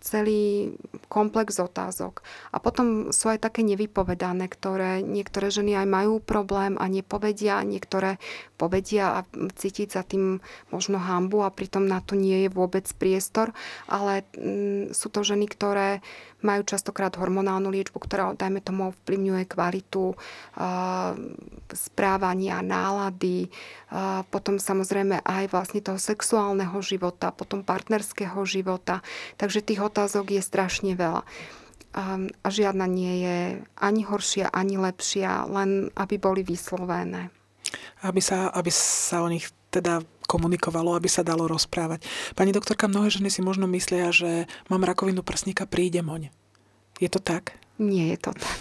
[0.00, 0.76] celý
[1.08, 2.20] komplex otázok.
[2.52, 8.20] A potom sú aj také nevypovedané, ktoré niektoré ženy aj majú problém a nepovedia, niektoré
[8.56, 10.40] povedia a cítiť za tým
[10.72, 13.52] možno hambu a pritom na to nie je vôbec priestor,
[13.88, 16.00] ale mm, sú to ženy, ktoré
[16.44, 21.16] majú častokrát hormonálnu liečbu, ktorá, dajme tomu, ovplyvňuje kvalitu uh,
[21.72, 23.48] správania, nálady,
[23.90, 29.00] uh, potom samozrejme aj vlastne toho sexuálneho života, potom partnerského života.
[29.40, 31.22] Takže tých otázok je strašne veľa
[31.96, 33.38] a žiadna nie je
[33.80, 37.32] ani horšia, ani lepšia, len aby boli vyslovené
[38.04, 42.04] aby sa, aby sa o nich teda komunikovalo, aby sa dalo rozprávať.
[42.34, 46.28] Pani doktorka, mnohé ženy si možno myslia, že mám rakovinu prsníka, príde moň.
[46.98, 47.56] Je to tak?
[47.76, 48.60] Nie je to tak.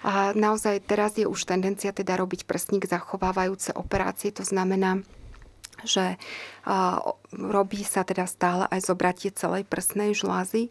[0.00, 4.32] A naozaj teraz je už tendencia teda robiť prsník zachovávajúce operácie.
[4.32, 5.04] To znamená,
[5.84, 6.16] že
[7.34, 10.68] robí sa teda stále aj zobratie celej prsnej žlázy.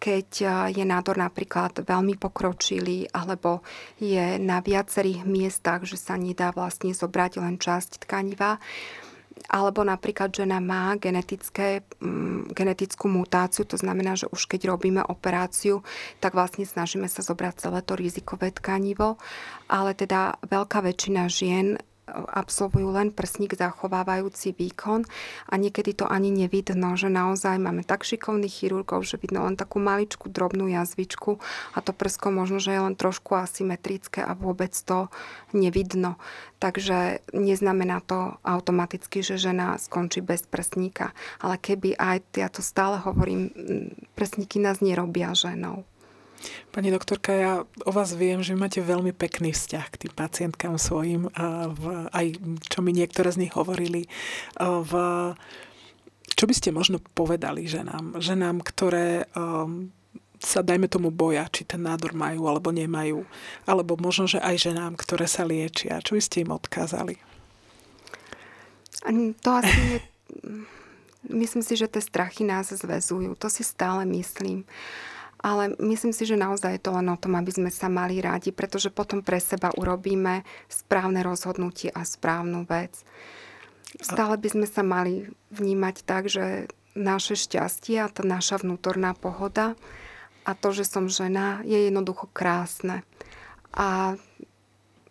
[0.00, 0.28] Keď
[0.72, 3.60] je nádor napríklad veľmi pokročilý alebo
[4.00, 8.56] je na viacerých miestach, že sa nedá vlastne zobrať len časť tkaniva
[9.48, 15.80] alebo napríklad žena má genetické, mm, genetickú mutáciu, to znamená, že už keď robíme operáciu,
[16.20, 19.16] tak vlastne snažíme sa zobrať celé to rizikové tkanivo,
[19.70, 21.80] ale teda veľká väčšina žien
[22.10, 25.06] absolvujú len prsník zachovávajúci výkon
[25.48, 29.78] a niekedy to ani nevidno, že naozaj máme tak šikovných chirurgov, že vidno len takú
[29.78, 31.38] maličku drobnú jazvičku
[31.74, 35.08] a to prsko možno, že je len trošku asymetrické a vôbec to
[35.54, 36.18] nevidno.
[36.60, 41.16] Takže neznamená to automaticky, že žena skončí bez prsníka.
[41.40, 43.48] Ale keby aj, ja to stále hovorím,
[44.12, 45.88] prsníky nás nerobia ženou.
[46.70, 47.52] Pani doktorka, ja
[47.84, 51.28] o vás viem, že máte veľmi pekný vzťah k tým pacientkám svojim,
[52.14, 52.26] aj
[52.70, 54.08] čo mi niektoré z nich hovorili.
[56.40, 58.16] Čo by ste možno povedali ženám?
[58.22, 59.92] Ženám, ktoré um,
[60.40, 63.28] sa, dajme tomu, boja, či ten nádor majú alebo nemajú.
[63.68, 66.00] Alebo možno, že aj ženám, ktoré sa liečia.
[66.00, 67.20] Čo by ste im odkázali?
[69.44, 69.98] To asi je...
[71.28, 73.36] Myslím si, že tie strachy nás zväzujú.
[73.36, 74.64] To si stále myslím.
[75.40, 78.52] Ale myslím si, že naozaj je to len o tom, aby sme sa mali rádi,
[78.52, 83.00] pretože potom pre seba urobíme správne rozhodnutie a správnu vec.
[83.98, 89.74] Stále by sme sa mali vnímať tak, že naše šťastie a tá naša vnútorná pohoda
[90.44, 93.06] a to, že som žena, je jednoducho krásne.
[93.70, 94.18] A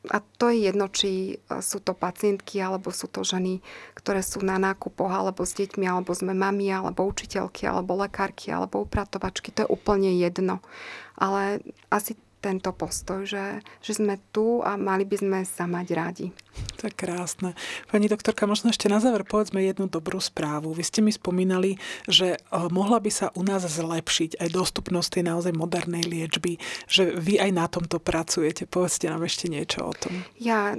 [0.09, 3.61] a to je jedno, či e, sú to pacientky, alebo sú to ženy,
[3.93, 8.81] ktoré sú na nákupoch, alebo s deťmi, alebo sme mami, alebo učiteľky, alebo lekárky, alebo
[8.81, 9.53] upratovačky.
[9.53, 10.65] To je úplne jedno.
[11.13, 11.61] Ale
[11.93, 16.27] asi tento postoj, že, že sme tu a mali by sme sa mať radi.
[16.79, 17.59] To je krásne.
[17.91, 20.71] Pani doktorka, možno ešte na záver povedzme jednu dobrú správu.
[20.71, 21.75] Vy ste mi spomínali,
[22.07, 26.55] že eh, mohla by sa u nás zlepšiť aj dostupnosť tej naozaj modernej liečby,
[26.87, 28.63] že vy aj na tomto pracujete.
[28.63, 30.23] Povedzte nám ešte niečo o tom.
[30.39, 30.71] Ja,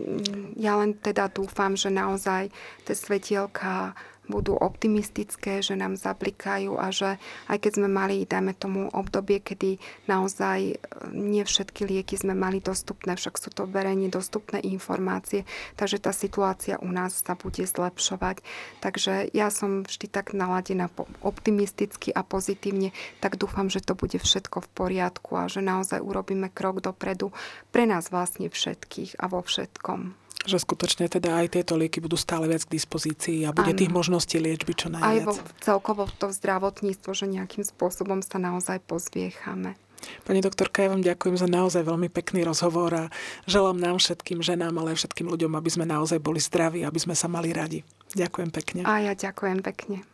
[0.57, 2.49] ja len teda dúfam, že naozaj
[2.89, 3.93] tie svetielka
[4.31, 7.19] budú optimistické, že nám zaplikajú a že
[7.51, 10.75] aj keď sme mali, dajme tomu, obdobie, kedy naozaj e,
[11.11, 15.43] nie všetky lieky sme mali dostupné, však sú to verejne dostupné informácie,
[15.75, 18.41] takže tá situácia u nás sa bude zlepšovať.
[18.79, 20.87] Takže ja som vždy tak naladená
[21.21, 26.53] optimisticky a pozitívne, tak dúfam, že to bude všetko v poriadku a že naozaj urobíme
[26.53, 27.35] krok dopredu
[27.75, 30.20] pre nás vlastne všetkých a vo všetkom.
[30.49, 33.81] Že skutočne teda aj tieto lieky budú stále viac k dispozícii a bude ano.
[33.81, 35.05] tých možností liečby čo najviac.
[35.05, 39.77] Aj vo, celkovo to zdravotníctvo, že nejakým spôsobom sa naozaj pozviechame.
[40.25, 43.05] Pani doktorka, ja vám ďakujem za naozaj veľmi pekný rozhovor a
[43.45, 47.13] želám nám všetkým ženám, ale aj všetkým ľuďom, aby sme naozaj boli zdraví, aby sme
[47.13, 47.85] sa mali radi.
[48.17, 48.81] Ďakujem pekne.
[48.89, 50.09] A ja ďakujem pekne.